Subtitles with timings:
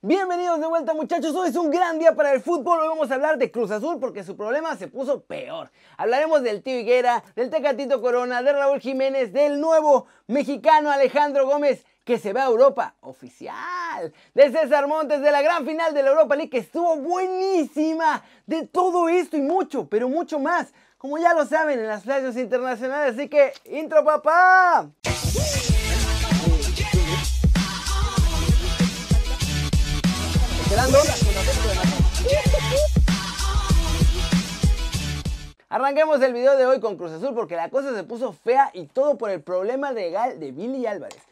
[0.00, 3.14] Bienvenidos de vuelta muchachos, hoy es un gran día para el fútbol, hoy vamos a
[3.14, 5.72] hablar de Cruz Azul porque su problema se puso peor.
[5.96, 11.84] Hablaremos del tío Higuera, del Tecatito Corona, de Raúl Jiménez, del nuevo mexicano Alejandro Gómez
[12.04, 16.10] que se va a Europa, oficial, de César Montes, de la gran final de la
[16.10, 21.34] Europa League que estuvo buenísima, de todo esto y mucho, pero mucho más, como ya
[21.34, 24.92] lo saben en las playas internacionales, así que intro papá.
[35.70, 38.86] Arranquemos el video de hoy con Cruz Azul porque la cosa se puso fea y
[38.86, 41.22] todo por el problema legal de Billy Álvarez.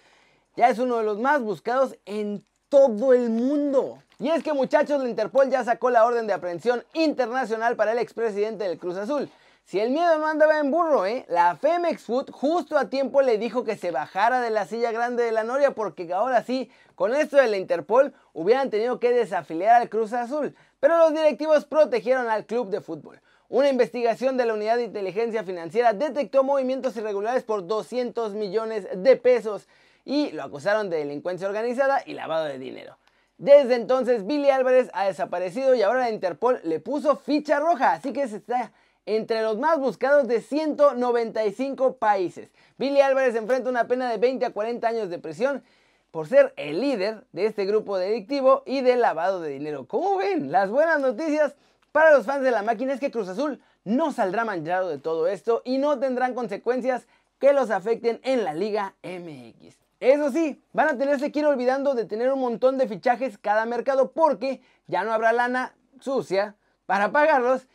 [0.57, 3.99] Ya es uno de los más buscados en todo el mundo.
[4.19, 7.99] Y es que muchachos, la Interpol ya sacó la orden de aprehensión internacional para el
[7.99, 9.29] expresidente del Cruz Azul.
[9.67, 11.27] Si el miedo no andaba en burro, ¿eh?
[11.29, 15.25] La Femex Food justo a tiempo le dijo que se bajara de la silla grande
[15.25, 19.83] de la Noria porque ahora sí, con esto de la Interpol, hubieran tenido que desafiliar
[19.83, 20.55] al Cruz Azul.
[20.79, 23.21] Pero los directivos protegieron al club de fútbol.
[23.49, 29.17] Una investigación de la Unidad de Inteligencia Financiera detectó movimientos irregulares por 200 millones de
[29.17, 29.67] pesos
[30.05, 32.99] y lo acusaron de delincuencia organizada y lavado de dinero.
[33.37, 38.13] Desde entonces, Billy Álvarez ha desaparecido y ahora la Interpol le puso ficha roja, así
[38.13, 38.73] que se está
[39.07, 42.51] entre los más buscados de 195 países.
[42.77, 45.63] Billy Álvarez enfrenta una pena de 20 a 40 años de prisión
[46.11, 49.87] por ser el líder de este grupo delictivo y de lavado de dinero.
[49.87, 50.51] ¿Cómo ven?
[50.51, 51.55] Las buenas noticias
[51.93, 55.29] para los fans de la máquina es que Cruz Azul no saldrá manchado de todo
[55.29, 57.07] esto y no tendrán consecuencias
[57.39, 59.79] que los afecten en la Liga MX.
[60.01, 63.65] Eso sí, van a tenerse que ir olvidando de tener un montón de fichajes cada
[63.65, 67.67] mercado porque ya no habrá lana sucia para pagarlos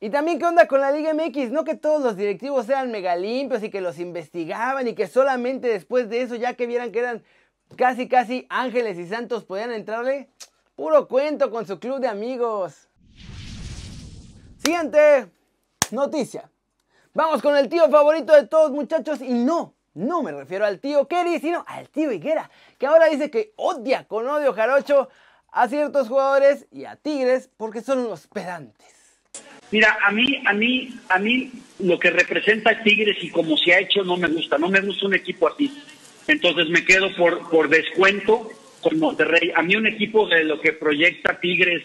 [0.00, 1.50] y también, ¿qué onda con la Liga MX?
[1.50, 5.66] No que todos los directivos eran mega limpios y que los investigaban y que solamente
[5.66, 7.24] después de eso, ya que vieran que eran
[7.76, 10.30] casi casi ángeles y santos, podían entrarle.
[10.76, 12.88] Puro cuento con su club de amigos.
[14.62, 15.32] Siguiente
[15.90, 16.48] noticia.
[17.12, 21.08] Vamos con el tío favorito de todos muchachos y no, no me refiero al tío
[21.08, 22.48] Kerry, sino al tío Higuera,
[22.78, 25.08] que ahora dice que odia con odio jarocho
[25.50, 28.97] a ciertos jugadores y a Tigres porque son unos pedantes.
[29.70, 31.50] Mira, a mí, a mí, a mí
[31.80, 35.06] lo que representa Tigres y como se ha hecho no me gusta, no me gusta
[35.06, 35.70] un equipo así.
[36.26, 38.50] Entonces me quedo por, por descuento
[38.80, 39.52] con Monterrey.
[39.54, 41.82] A mí un equipo de lo que proyecta Tigres,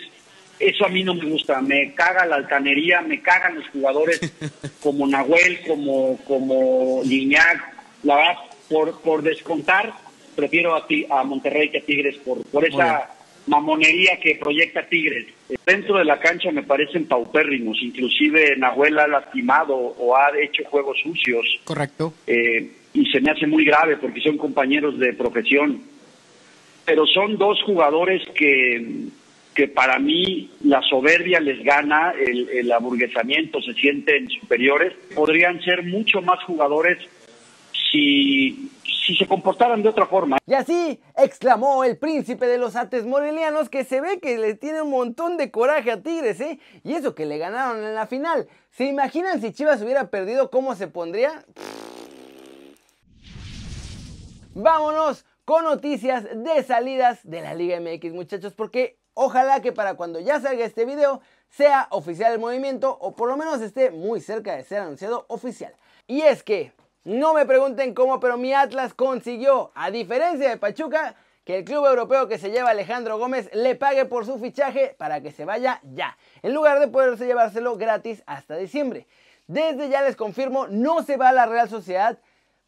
[0.59, 1.61] eso a mí no me gusta.
[1.61, 4.19] Me caga la altanería, me cagan los jugadores
[4.81, 7.73] como Nahuel, como, como Lignac.
[8.03, 8.35] La verdad,
[8.69, 9.93] por, por descontar,
[10.35, 13.12] prefiero a, a Monterrey que a Tigres por, por esa
[13.47, 15.27] mamonería que proyecta Tigres.
[15.65, 20.97] Dentro de la cancha me parecen paupérrimos, inclusive Nahuel ha lastimado o ha hecho juegos
[21.01, 21.45] sucios.
[21.63, 22.13] Correcto.
[22.27, 25.81] Eh, y se me hace muy grave porque son compañeros de profesión.
[26.85, 29.05] Pero son dos jugadores que,
[29.55, 34.93] que para mí la soberbia les gana, el, el aburguesamiento, se sienten superiores.
[35.15, 36.97] Podrían ser mucho más jugadores
[37.91, 38.69] si
[39.05, 40.37] si se comportaran de otra forma.
[40.45, 44.81] Y así exclamó el príncipe de los ates morelianos que se ve que le tiene
[44.81, 46.59] un montón de coraje a Tigres, ¿eh?
[46.83, 48.47] Y eso que le ganaron en la final.
[48.71, 51.43] ¿Se imaginan si Chivas hubiera perdido cómo se pondría?
[54.55, 60.19] Vámonos con noticias de salidas de la Liga MX, muchachos, porque ojalá que para cuando
[60.19, 64.55] ya salga este video sea oficial el movimiento o por lo menos esté muy cerca
[64.55, 65.75] de ser anunciado oficial.
[66.07, 71.15] Y es que no me pregunten cómo, pero mi Atlas consiguió, a diferencia de Pachuca,
[71.43, 75.21] que el club europeo que se lleva Alejandro Gómez le pague por su fichaje para
[75.21, 79.07] que se vaya ya, en lugar de poderse llevárselo gratis hasta diciembre.
[79.47, 82.17] Desde ya les confirmo, no se va a la Real Sociedad.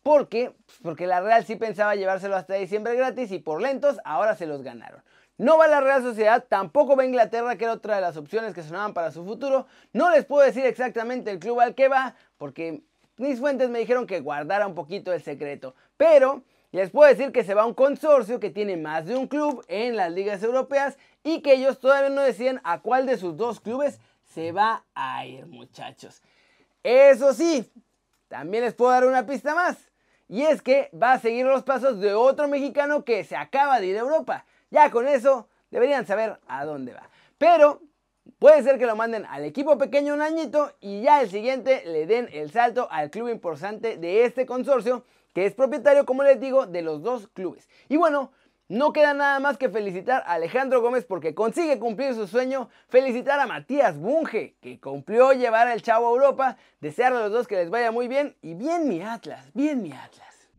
[0.03, 0.53] porque
[0.83, 4.61] Porque la Real sí pensaba llevárselo hasta diciembre gratis y por lentos ahora se los
[4.61, 5.01] ganaron.
[5.37, 8.17] No va a la Real Sociedad, tampoco va a Inglaterra, que era otra de las
[8.17, 9.67] opciones que sonaban para su futuro.
[9.93, 12.83] No les puedo decir exactamente el club al que va, porque
[13.17, 17.43] mis fuentes me dijeron que guardara un poquito el secreto, pero les puedo decir que
[17.43, 20.97] se va a un consorcio que tiene más de un club en las ligas europeas
[21.23, 23.99] y que ellos todavía no decían a cuál de sus dos clubes
[24.33, 26.21] se va a ir, muchachos.
[26.83, 27.71] Eso sí,
[28.27, 29.77] también les puedo dar una pista más.
[30.27, 33.87] Y es que va a seguir los pasos de otro mexicano que se acaba de
[33.87, 34.45] ir a Europa.
[34.69, 37.09] Ya con eso deberían saber a dónde va.
[37.37, 37.81] Pero
[38.39, 42.05] Puede ser que lo manden al equipo pequeño un añito y ya el siguiente le
[42.05, 46.65] den el salto al club importante de este consorcio, que es propietario, como les digo,
[46.65, 47.69] de los dos clubes.
[47.87, 48.33] Y bueno,
[48.67, 53.39] no queda nada más que felicitar a Alejandro Gómez porque consigue cumplir su sueño, felicitar
[53.39, 57.55] a Matías Bunge, que cumplió llevar al Chavo a Europa, desearle a los dos que
[57.55, 60.49] les vaya muy bien y bien mi Atlas, bien mi Atlas.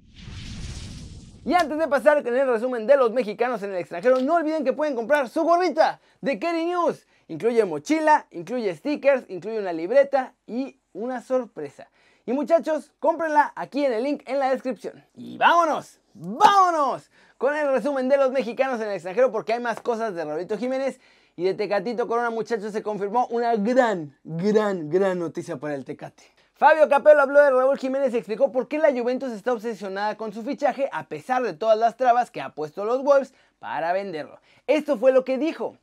[1.44, 4.64] Y antes de pasar con el resumen de los mexicanos en el extranjero, no olviden
[4.64, 7.06] que pueden comprar su gorrita de Kerry News.
[7.28, 11.90] Incluye mochila, incluye stickers, incluye una libreta y una sorpresa.
[12.25, 15.05] Y muchachos, cómprenla aquí en el link en la descripción.
[15.14, 19.81] Y vámonos, vámonos con el resumen de los mexicanos en el extranjero porque hay más
[19.81, 21.00] cosas de Raulito Jiménez
[21.37, 26.25] y de Tecatito Corona, muchachos, se confirmó una gran, gran, gran noticia para el Tecate.
[26.55, 30.32] Fabio Capello habló de Raúl Jiménez y explicó por qué la Juventus está obsesionada con
[30.32, 34.40] su fichaje a pesar de todas las trabas que ha puesto los Wolves para venderlo.
[34.67, 35.76] Esto fue lo que dijo.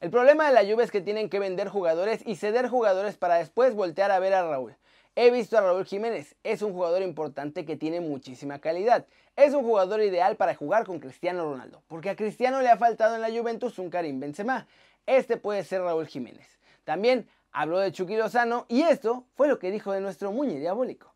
[0.00, 3.34] El problema de la Juve es que tienen que vender jugadores y ceder jugadores para
[3.34, 4.74] después voltear a ver a Raúl.
[5.14, 9.04] He visto a Raúl Jiménez, es un jugador importante que tiene muchísima calidad.
[9.36, 13.14] Es un jugador ideal para jugar con Cristiano Ronaldo, porque a Cristiano le ha faltado
[13.14, 14.66] en la Juventus un Karim Benzema.
[15.04, 16.58] Este puede ser Raúl Jiménez.
[16.84, 21.12] También habló de Chucky Lozano y esto fue lo que dijo de nuestro Muñe diabólico.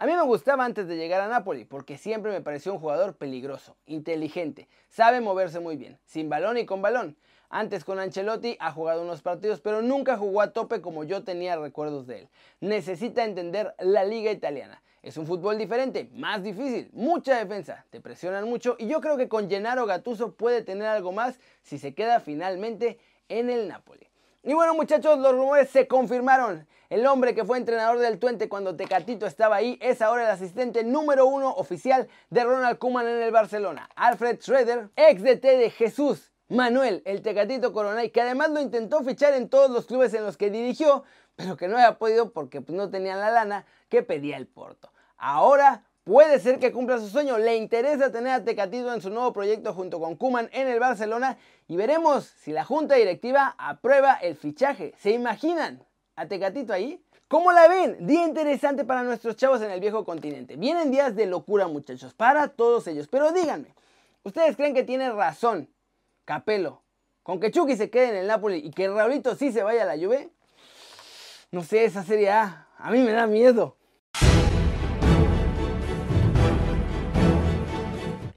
[0.00, 3.14] A mí me gustaba antes de llegar a Napoli porque siempre me pareció un jugador
[3.14, 7.16] peligroso, inteligente, sabe moverse muy bien, sin balón y con balón.
[7.56, 11.54] Antes con Ancelotti ha jugado unos partidos, pero nunca jugó a tope como yo tenía
[11.54, 12.28] recuerdos de él.
[12.58, 14.82] Necesita entender la liga italiana.
[15.04, 19.28] Es un fútbol diferente, más difícil, mucha defensa, te presionan mucho y yo creo que
[19.28, 22.98] con Gennaro Gattuso puede tener algo más si se queda finalmente
[23.28, 24.10] en el Napoli.
[24.42, 26.66] Y bueno muchachos, los rumores se confirmaron.
[26.90, 30.82] El hombre que fue entrenador del Twente cuando Tecatito estaba ahí es ahora el asistente
[30.82, 33.88] número uno oficial de Ronald Koeman en el Barcelona.
[33.94, 39.34] Alfred Schroeder, ex DT de Jesús Manuel, el Tecatito Coronay, que además lo intentó fichar
[39.34, 41.04] en todos los clubes en los que dirigió,
[41.36, 44.92] pero que no había podido porque pues, no tenían la lana que pedía el Porto.
[45.16, 47.38] Ahora Puede ser que cumpla su sueño.
[47.38, 51.38] Le interesa tener a Tecatito en su nuevo proyecto junto con Kuman en el Barcelona
[51.66, 54.92] y veremos si la junta directiva aprueba el fichaje.
[54.98, 55.82] ¿Se imaginan
[56.14, 57.02] a Tecatito ahí?
[57.26, 58.06] ¿Cómo la ven?
[58.06, 60.56] Día interesante para nuestros chavos en el viejo continente.
[60.56, 63.08] Vienen días de locura, muchachos, para todos ellos.
[63.08, 63.74] Pero díganme,
[64.24, 65.70] ¿ustedes creen que tiene razón
[66.24, 66.82] Capelo
[67.22, 69.86] con que Chucky se quede en el Napoli y que Raulito sí se vaya a
[69.86, 70.30] la Juve?
[71.50, 73.78] No sé, esa serie A, a mí me da miedo.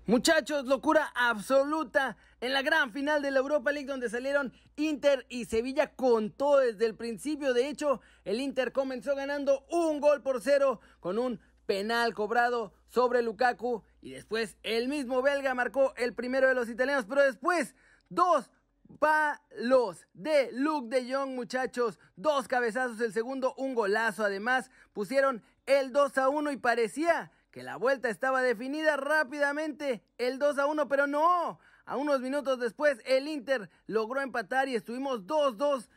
[0.06, 5.44] Muchachos, locura absoluta en la gran final de la Europa League donde salieron Inter y
[5.44, 7.54] Sevilla con todo desde el principio.
[7.54, 13.22] De hecho, el Inter comenzó ganando un gol por cero con un penal cobrado sobre
[13.22, 17.76] Lukaku y después el mismo belga marcó el primero de los italianos, pero después
[18.10, 18.50] dos
[19.00, 22.00] palos de Luke de Jong, muchachos.
[22.16, 24.24] Dos cabezazos, el segundo, un golazo.
[24.24, 30.40] Además, pusieron el 2 a 1 y parecía que la vuelta estaba definida rápidamente, el
[30.40, 31.60] 2 a 1, pero no.
[31.86, 35.88] A unos minutos después, el Inter logró empatar y estuvimos 2-2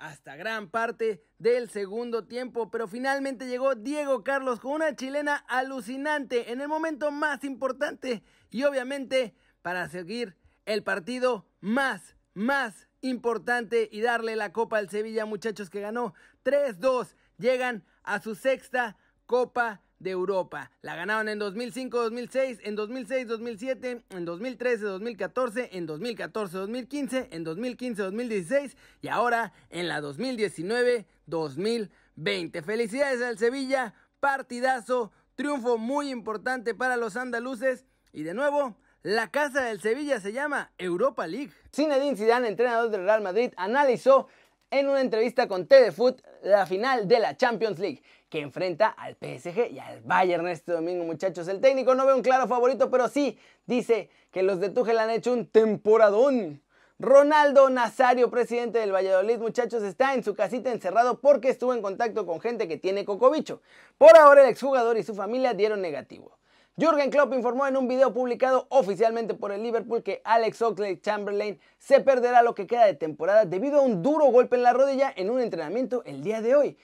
[0.00, 6.52] hasta gran parte del segundo tiempo, pero finalmente llegó Diego Carlos con una chilena alucinante
[6.52, 14.00] en el momento más importante y obviamente para seguir el partido más, más importante y
[14.00, 16.14] darle la copa al Sevilla, muchachos, que ganó
[16.44, 17.14] 3-2.
[17.38, 20.72] Llegan a su sexta copa de Europa.
[20.82, 29.86] La ganaron en 2005-2006, en 2006-2007, en 2013-2014, en 2014-2015, en 2015-2016 y ahora en
[29.86, 32.64] la 2019-2020.
[32.64, 39.64] Felicidades al Sevilla, partidazo, triunfo muy importante para los andaluces y de nuevo la casa
[39.64, 41.52] del Sevilla se llama Europa League.
[41.74, 44.28] Zinedine Zidane, entrenador del Real Madrid, analizó
[44.70, 49.72] en una entrevista con Foot la final de la Champions League que enfrenta al PSG
[49.72, 51.48] y al Bayern este domingo, muchachos.
[51.48, 55.10] El técnico no ve un claro favorito, pero sí dice que los de Tuchel han
[55.10, 56.62] hecho un temporadón.
[57.00, 62.24] Ronaldo Nazario, presidente del Valladolid, muchachos, está en su casita encerrado porque estuvo en contacto
[62.24, 63.62] con gente que tiene cocobicho.
[63.98, 66.38] Por ahora el exjugador y su familia dieron negativo.
[66.76, 71.58] Jürgen Klopp informó en un video publicado oficialmente por el Liverpool que Alex Oxley Chamberlain
[71.78, 75.12] se perderá lo que queda de temporada debido a un duro golpe en la rodilla
[75.16, 76.78] en un entrenamiento el día de hoy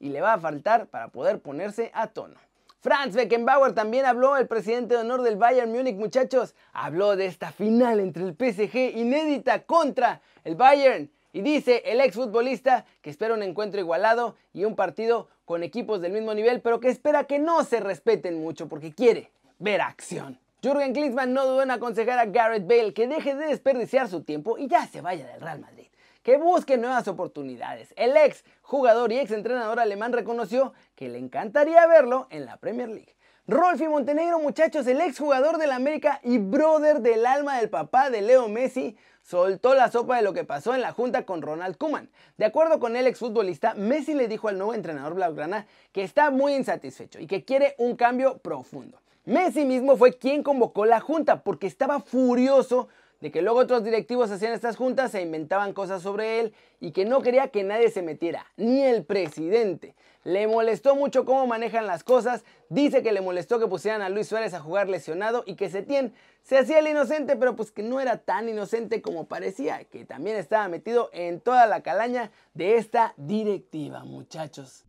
[0.00, 2.34] y le va a faltar para poder ponerse a tono.
[2.80, 7.52] Franz Beckenbauer también habló, el presidente de honor del Bayern Múnich, muchachos, habló de esta
[7.52, 11.10] final entre el PSG inédita contra el Bayern.
[11.32, 16.12] Y dice el exfutbolista que espera un encuentro igualado y un partido con equipos del
[16.12, 20.40] mismo nivel, pero que espera que no se respeten mucho porque quiere ver acción.
[20.62, 24.58] Jürgen Klinsmann no dudó en aconsejar a Garrett Bale que deje de desperdiciar su tiempo
[24.58, 25.79] y ya se vaya del Real Madrid
[26.22, 27.92] que busque nuevas oportunidades.
[27.96, 32.88] El ex jugador y ex entrenador alemán reconoció que le encantaría verlo en la Premier
[32.88, 33.16] League.
[33.46, 38.22] Rolfi Montenegro, muchachos, el ex jugador del América y brother del alma del papá de
[38.22, 42.10] Leo Messi, soltó la sopa de lo que pasó en la junta con Ronald Koeman.
[42.36, 46.54] De acuerdo con el exfutbolista, Messi le dijo al nuevo entrenador blaugrana que está muy
[46.54, 49.00] insatisfecho y que quiere un cambio profundo.
[49.24, 52.88] Messi mismo fue quien convocó la junta porque estaba furioso
[53.20, 57.04] de que luego otros directivos hacían estas juntas e inventaban cosas sobre él y que
[57.04, 59.94] no quería que nadie se metiera, ni el presidente.
[60.24, 64.28] Le molestó mucho cómo manejan las cosas, dice que le molestó que pusieran a Luis
[64.28, 68.00] Suárez a jugar lesionado y que Setién se hacía el inocente, pero pues que no
[68.00, 73.14] era tan inocente como parecía, que también estaba metido en toda la calaña de esta
[73.16, 74.84] directiva, muchachos.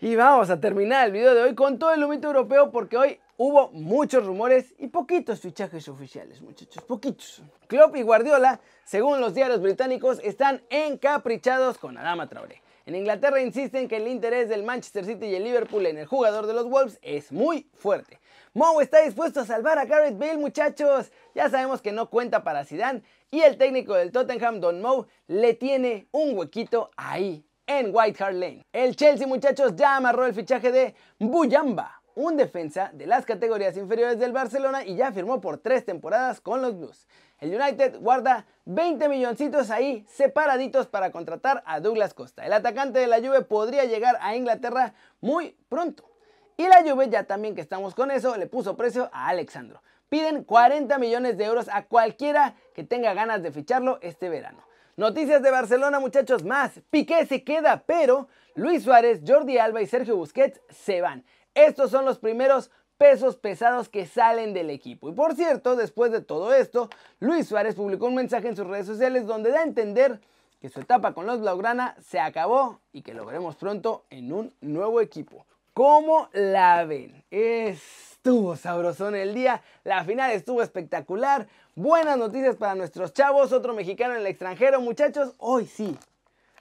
[0.00, 3.20] Y vamos a terminar el video de hoy con todo el humito europeo porque hoy
[3.38, 7.42] hubo muchos rumores y poquitos fichajes oficiales, muchachos, poquitos.
[7.68, 12.60] Klopp y Guardiola, según los diarios británicos, están encaprichados con Adama Traoré.
[12.84, 16.46] En Inglaterra insisten que el interés del Manchester City y el Liverpool en el jugador
[16.46, 18.18] de los Wolves es muy fuerte.
[18.54, 21.12] Mou está dispuesto a salvar a Gareth Bale, muchachos.
[21.34, 25.54] Ya sabemos que no cuenta para Zidane y el técnico del Tottenham, Don Moe, le
[25.54, 28.66] tiene un huequito ahí en White Hart Lane.
[28.72, 34.18] El Chelsea, muchachos, ya amarró el fichaje de Buyamba, un defensa de las categorías inferiores
[34.18, 37.06] del Barcelona y ya firmó por tres temporadas con los Blues.
[37.38, 42.44] El United guarda 20 milloncitos ahí separaditos para contratar a Douglas Costa.
[42.44, 46.10] El atacante de la Juve podría llegar a Inglaterra muy pronto.
[46.56, 49.80] Y la Juve, ya también que estamos con eso, le puso precio a Alexandro.
[50.08, 54.66] Piden 40 millones de euros a cualquiera que tenga ganas de ficharlo este verano.
[54.96, 56.80] Noticias de Barcelona, muchachos, más.
[56.90, 61.24] Piqué se queda, pero Luis Suárez, Jordi Alba y Sergio Busquets se van.
[61.58, 65.08] Estos son los primeros pesos pesados que salen del equipo.
[65.08, 66.88] Y por cierto, después de todo esto,
[67.18, 70.20] Luis Suárez publicó un mensaje en sus redes sociales donde da a entender
[70.60, 74.54] que su etapa con los Blaugrana se acabó y que lo veremos pronto en un
[74.60, 75.46] nuevo equipo.
[75.74, 77.24] ¿Cómo la ven?
[77.28, 84.14] Estuvo sabrosón el día, la final estuvo espectacular, buenas noticias para nuestros chavos, otro mexicano
[84.14, 85.98] en el extranjero, muchachos, hoy sí,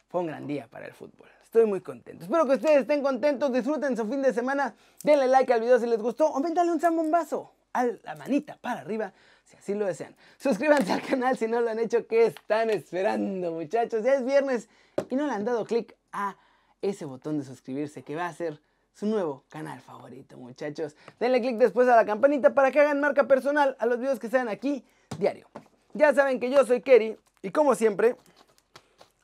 [0.10, 1.37] fue un gran día para el fútbol.
[1.48, 2.25] Estoy muy contento.
[2.25, 5.88] Espero que ustedes estén contentos, disfruten su fin de semana, denle like al video si
[5.88, 9.13] les gustó o véndale un zambombazo a la manita para arriba
[9.46, 10.13] si así lo desean.
[10.38, 14.04] Suscríbanse al canal si no lo han hecho, ¿qué están esperando muchachos?
[14.04, 14.68] Ya es viernes
[15.10, 16.36] y no le han dado clic a
[16.82, 18.60] ese botón de suscribirse que va a ser
[18.94, 20.98] su nuevo canal favorito, muchachos.
[21.18, 24.30] Denle click después a la campanita para que hagan marca personal a los videos que
[24.30, 24.84] sean aquí
[25.18, 25.48] diario.
[25.94, 28.18] Ya saben que yo soy Kerry y como siempre,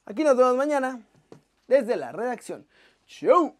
[0.05, 1.01] aquí nos vemos mañana
[1.73, 2.67] desde la redacción.
[3.07, 3.57] ¡Chau!